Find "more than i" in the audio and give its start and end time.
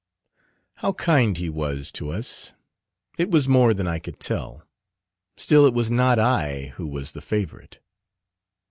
3.47-3.99